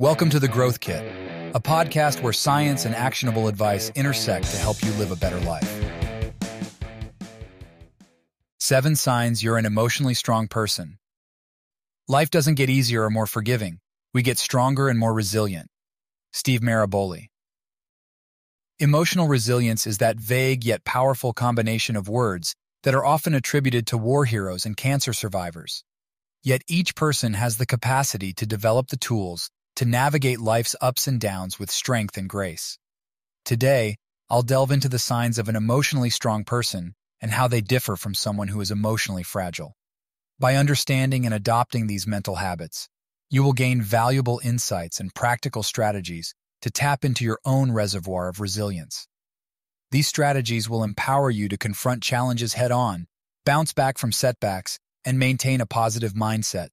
[0.00, 1.04] Welcome to The Growth Kit,
[1.56, 5.68] a podcast where science and actionable advice intersect to help you live a better life.
[8.60, 10.98] Seven signs you're an emotionally strong person.
[12.06, 13.80] Life doesn't get easier or more forgiving.
[14.14, 15.68] We get stronger and more resilient.
[16.32, 17.30] Steve Maraboli.
[18.78, 22.54] Emotional resilience is that vague yet powerful combination of words
[22.84, 25.82] that are often attributed to war heroes and cancer survivors.
[26.44, 31.20] Yet each person has the capacity to develop the tools to navigate life's ups and
[31.20, 32.80] downs with strength and grace.
[33.44, 33.94] Today,
[34.28, 38.12] I'll delve into the signs of an emotionally strong person and how they differ from
[38.12, 39.76] someone who is emotionally fragile.
[40.36, 42.88] By understanding and adopting these mental habits,
[43.30, 48.40] you will gain valuable insights and practical strategies to tap into your own reservoir of
[48.40, 49.06] resilience.
[49.92, 53.06] These strategies will empower you to confront challenges head on,
[53.46, 56.70] bounce back from setbacks, and maintain a positive mindset.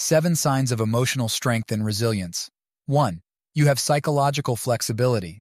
[0.00, 2.48] Seven signs of emotional strength and resilience.
[2.86, 3.20] 1.
[3.52, 5.40] You have psychological flexibility.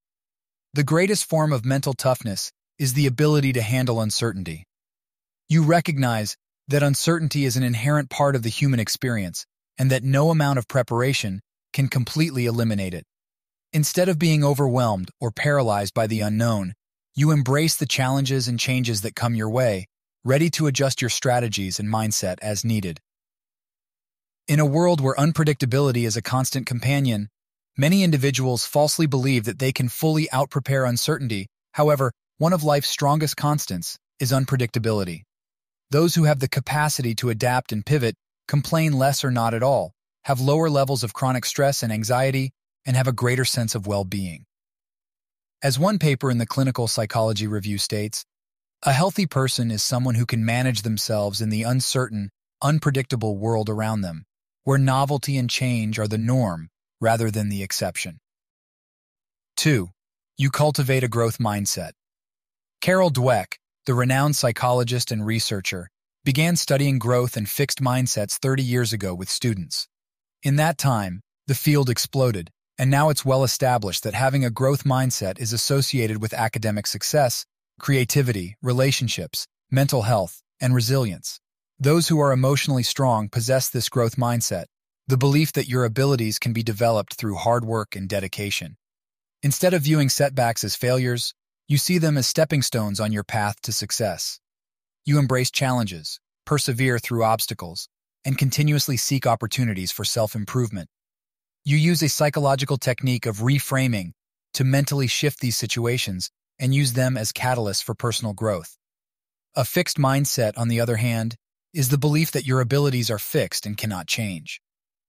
[0.74, 4.64] The greatest form of mental toughness is the ability to handle uncertainty.
[5.48, 6.36] You recognize
[6.70, 9.46] that uncertainty is an inherent part of the human experience
[9.78, 11.40] and that no amount of preparation
[11.72, 13.04] can completely eliminate it.
[13.74, 16.74] Instead of being overwhelmed or paralyzed by the unknown,
[17.14, 19.86] you embrace the challenges and changes that come your way,
[20.24, 23.00] ready to adjust your strategies and mindset as needed.
[24.48, 27.28] In a world where unpredictability is a constant companion,
[27.76, 31.48] many individuals falsely believe that they can fully outprepare uncertainty.
[31.74, 35.24] However, one of life's strongest constants is unpredictability.
[35.92, 38.16] Those who have the capacity to adapt and pivot
[38.48, 39.92] complain less or not at all,
[40.24, 42.52] have lower levels of chronic stress and anxiety,
[42.86, 44.46] and have a greater sense of well-being.
[45.62, 48.24] As one paper in the Clinical Psychology Review states,
[48.84, 52.30] a healthy person is someone who can manage themselves in the uncertain,
[52.62, 54.24] unpredictable world around them,
[54.68, 56.68] where novelty and change are the norm
[57.00, 58.20] rather than the exception.
[59.56, 59.88] 2.
[60.38, 61.92] You cultivate a growth mindset.
[62.82, 65.88] Carol Dweck, the renowned psychologist and researcher,
[66.26, 69.88] began studying growth and fixed mindsets 30 years ago with students.
[70.44, 74.84] In that time, the field exploded, and now it's well established that having a growth
[74.84, 77.46] mindset is associated with academic success,
[77.80, 81.40] creativity, relationships, mental health, and resilience.
[81.80, 84.66] Those who are emotionally strong possess this growth mindset,
[85.08, 88.78] the belief that your abilities can be developed through hard work and dedication.
[89.44, 91.36] Instead of viewing setbacks as failures,
[91.68, 94.40] you see them as stepping stones on your path to success.
[95.06, 97.90] You embrace challenges, persevere through obstacles,
[98.26, 100.90] and continuously seek opportunities for self-improvement.
[101.64, 104.14] You use a psychological technique of reframing
[104.56, 108.78] to mentally shift these situations and use them as catalysts for personal growth.
[109.56, 111.36] A fixed mindset, on the other hand,
[111.74, 114.62] is the belief that your abilities are fixed and cannot change.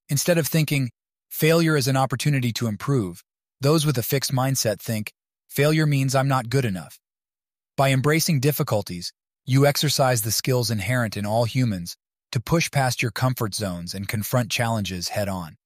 [0.09, 0.91] Instead of thinking,
[1.29, 3.23] failure is an opportunity to improve,
[3.61, 5.13] those with a fixed mindset think,
[5.49, 6.99] failure means I'm not good enough.
[7.77, 9.13] By embracing difficulties,
[9.47, 11.97] you exercise the skills inherent in all humans
[12.33, 15.57] to push past your comfort zones and confront challenges head on.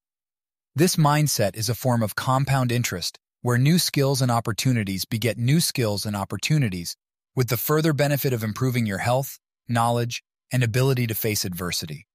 [0.75, 5.61] This mindset is a form of compound interest where new skills and opportunities beget new
[5.61, 6.97] skills and opportunities
[7.35, 9.39] with the further benefit of improving your health,
[9.69, 12.07] knowledge, and ability to face adversity.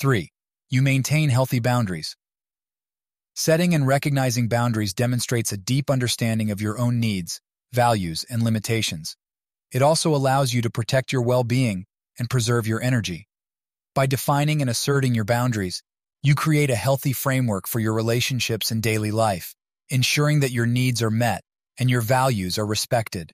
[0.00, 0.30] 3.
[0.70, 2.16] You maintain healthy boundaries.
[3.34, 7.40] Setting and recognizing boundaries demonstrates a deep understanding of your own needs,
[7.72, 9.16] values, and limitations.
[9.72, 11.84] It also allows you to protect your well-being
[12.18, 13.28] and preserve your energy.
[13.94, 15.82] By defining and asserting your boundaries,
[16.22, 19.54] you create a healthy framework for your relationships and daily life,
[19.88, 21.42] ensuring that your needs are met
[21.78, 23.32] and your values are respected.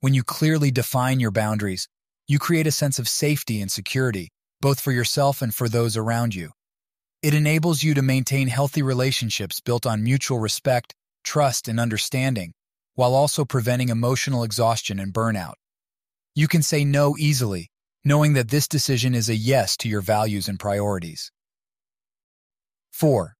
[0.00, 1.88] When you clearly define your boundaries,
[2.26, 4.30] you create a sense of safety and security,
[4.60, 6.50] both for yourself and for those around you.
[7.22, 12.52] It enables you to maintain healthy relationships built on mutual respect, trust, and understanding,
[12.94, 15.54] while also preventing emotional exhaustion and burnout.
[16.34, 17.70] You can say no easily,
[18.04, 21.30] knowing that this decision is a yes to your values and priorities.
[22.92, 23.34] 4.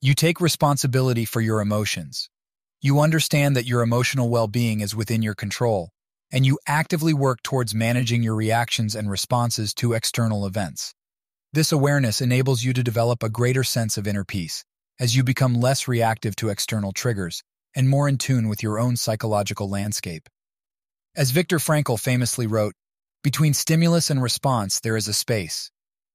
[0.00, 2.30] You take responsibility for your emotions.
[2.80, 5.90] You understand that your emotional well-being is within your control,
[6.32, 10.94] and you actively work towards managing your reactions and responses to external events.
[11.52, 14.64] This awareness enables you to develop a greater sense of inner peace,
[15.00, 17.42] as you become less reactive to external triggers
[17.74, 20.28] and more in tune with your own psychological landscape.
[21.16, 22.74] As Viktor Frankl famously wrote,
[23.22, 25.70] between stimulus and response there is a space.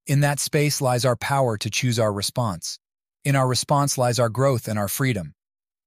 [0.08, 2.80] In that space lies our power to choose our response.
[3.24, 5.34] In our response lies our growth and our freedom.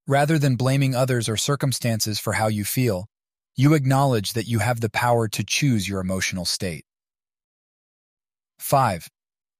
[0.06, 3.06] Rather than blaming others or circumstances for how you feel,
[3.58, 6.84] you acknowledge that you have the power to choose your emotional state.
[8.60, 9.08] 5.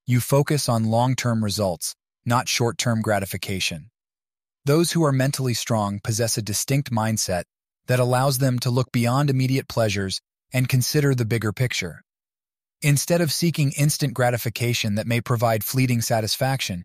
[0.06, 3.90] You focus on long-term results, not short-term gratification.
[4.64, 7.42] Those who are mentally strong possess a distinct mindset
[7.88, 10.20] that allows them to look beyond immediate pleasures
[10.52, 12.02] and consider the bigger picture.
[12.80, 16.84] Instead of seeking instant gratification that may provide fleeting satisfaction,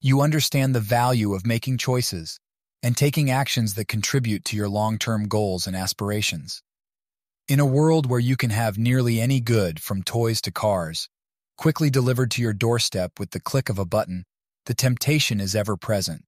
[0.00, 2.40] you understand the value of making choices
[2.84, 6.62] and taking actions that contribute to your long-term goals and aspirations.
[7.48, 11.08] In a world where you can have nearly any good, from toys to cars,
[11.56, 14.26] quickly delivered to your doorstep with the click of a button,
[14.66, 16.26] the temptation is ever present.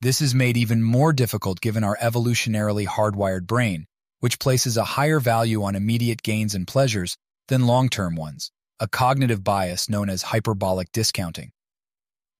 [0.00, 3.86] This is made even more difficult given our evolutionarily hardwired brain,
[4.18, 8.50] which places a higher value on immediate gains and pleasures than long-term ones,
[8.80, 11.52] a cognitive bias known as hyperbolic discounting.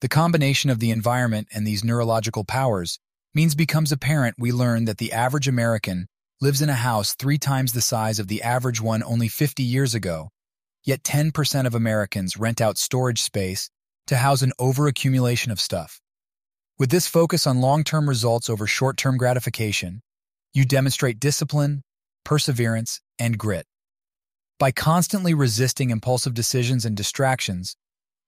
[0.01, 2.99] The combination of the environment and these neurological powers
[3.35, 6.07] means becomes apparent we learn that the average American
[6.41, 9.95] lives in a house three times the size of the average one only 50 years
[9.95, 10.31] ago,
[10.85, 13.71] yet 10% of Americans rent out storage space
[14.07, 16.01] to house an overaccumulation of stuff.
[16.79, 20.01] With this focus on long-term results over short-term gratification,
[20.55, 21.83] you demonstrate discipline,
[22.25, 23.67] perseverance, and grit.
[24.59, 27.77] By constantly resisting impulsive decisions and distractions,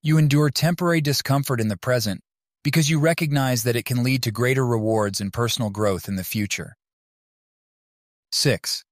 [0.02, 2.20] you endure temporary discomfort in the present
[2.64, 6.24] because you recognize that it can lead to greater rewards and personal growth in the
[6.24, 6.76] future.
[8.30, 8.84] 6.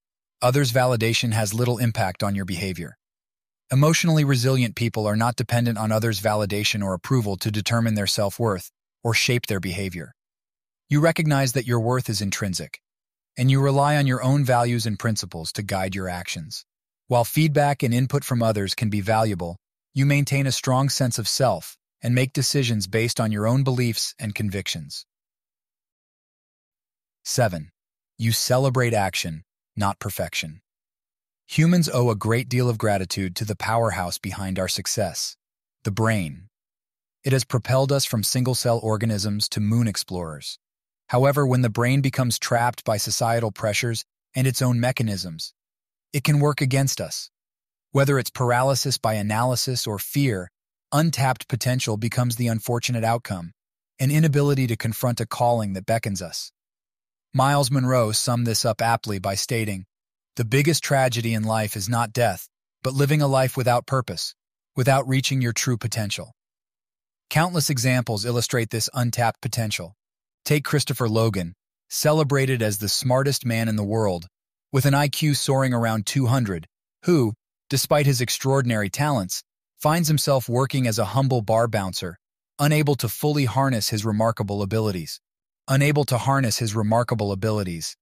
[0.42, 2.96] Others' validation has little impact on your behavior.
[3.70, 8.70] Emotionally resilient people are not dependent on others' validation or approval to determine their self-worth
[9.04, 10.12] or shape their behavior.
[10.88, 12.80] You recognize that your worth is intrinsic,
[13.38, 16.64] and you rely on your own values and principles to guide your actions.
[17.06, 19.56] While feedback and input from others can be valuable,
[19.94, 24.14] you maintain a strong sense of self and make decisions based on your own beliefs
[24.18, 25.06] and convictions.
[27.24, 27.70] 7.
[28.18, 29.44] You celebrate action,
[29.76, 30.62] not perfection.
[31.48, 35.36] Humans owe a great deal of gratitude to the powerhouse behind our success,
[35.84, 36.48] the brain.
[37.24, 40.58] It has propelled us from single-cell organisms to moon explorers.
[41.08, 44.04] However, when the brain becomes trapped by societal pressures
[44.34, 45.52] and its own mechanisms,
[46.12, 47.30] it can work against us.
[47.90, 50.50] Whether it's paralysis by analysis or fear,
[50.92, 53.52] untapped potential becomes the unfortunate outcome,
[53.98, 56.52] an inability to confront a calling that beckons us.
[57.32, 59.86] Myles Munroe summed this up aptly by stating,
[60.36, 62.48] The biggest tragedy in life is not death,
[62.82, 64.34] but living a life without purpose,
[64.74, 66.32] without reaching your true potential.
[67.28, 69.94] Countless examples illustrate this untapped potential.
[70.44, 71.54] Take Christopher Langan,
[71.88, 74.26] celebrated as the smartest man in the world,
[74.72, 76.66] with an IQ soaring around 200,
[77.04, 77.34] who,
[77.68, 79.44] despite his extraordinary talents,
[79.80, 82.18] finds himself working as a humble bar bouncer,
[82.58, 85.20] unable to fully harness his remarkable abilities.
[85.68, 87.96] Unable to harness his remarkable abilities.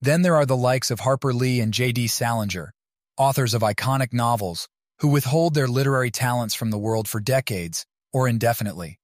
[0.00, 2.06] Then there are the likes of Harper Lee and J.D.
[2.06, 2.72] Salinger,
[3.16, 4.68] authors of iconic novels,
[5.00, 9.00] who withhold their literary talents from the world for decades, or indefinitely.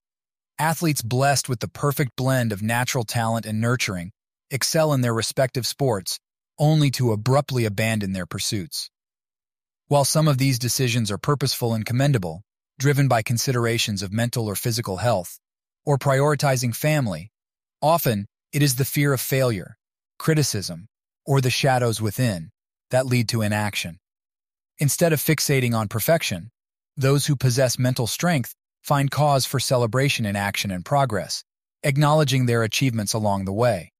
[0.59, 4.13] Athletes blessed with the perfect blend of natural talent and nurturing
[4.51, 6.21] excel in their respective sports,
[6.61, 8.89] only to abruptly abandon their pursuits.
[9.89, 12.43] While some of these decisions are purposeful and commendable,
[12.79, 15.39] driven by considerations of mental or physical health,
[15.85, 17.31] or prioritizing family,
[17.83, 19.77] often it is the fear of failure,
[20.19, 20.87] criticism,
[21.27, 22.51] or the shadows within
[22.91, 23.99] that lead to inaction.
[24.79, 26.51] Instead of fixating on perfection,
[26.97, 31.45] those who possess mental strength find cause for celebration in action and progress,
[31.83, 33.93] acknowledging their achievements along the way.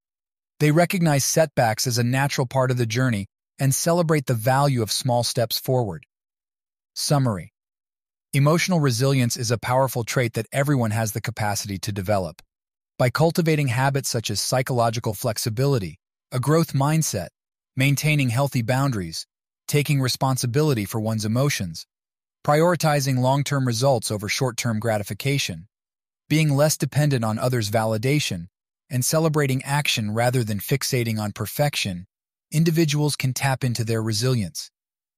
[0.59, 3.27] They recognize setbacks as a natural part of the journey
[3.59, 6.05] and celebrate the value of small steps forward.
[6.93, 7.53] Summary
[8.33, 12.41] Emotional resilience is a powerful trait that everyone has the capacity to develop.
[12.99, 15.99] By cultivating habits such as psychological flexibility,
[16.31, 17.29] a growth mindset,
[17.75, 19.25] maintaining healthy boundaries,
[19.67, 21.87] taking responsibility for one's emotions,
[22.45, 25.67] prioritizing long-term results over short-term gratification,
[26.29, 28.47] being less dependent on others' validation,
[28.89, 32.05] and celebrating action rather than fixating on perfection,
[32.51, 34.71] individuals can tap into their resilience.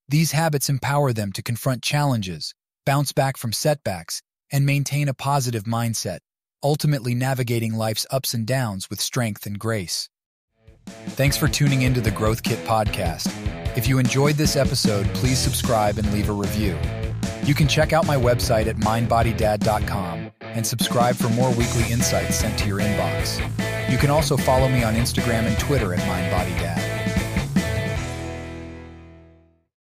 [0.10, 2.54] These habits empower them to confront challenges,
[2.86, 6.20] bounce back from setbacks, and maintain a positive mindset,
[6.64, 10.10] ultimately navigating life's ups and downs with strength and grace.
[10.88, 13.28] Thanks for tuning into the Growth Kit podcast.
[13.78, 16.78] If you enjoyed this episode, please subscribe and leave a review.
[17.44, 22.58] You can check out my website at mindbodydad.com and subscribe for more weekly insights sent
[22.60, 23.40] to your inbox.
[23.90, 26.87] You can also follow me on Instagram and Twitter at mindbodydad.